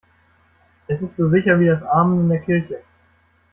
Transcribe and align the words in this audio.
Es 0.87 1.03
ist 1.03 1.15
so 1.15 1.29
sicher 1.29 1.59
wie 1.59 1.67
das 1.67 1.83
Amen 1.83 2.21
in 2.21 2.29
der 2.29 2.39
Kirche. 2.41 2.81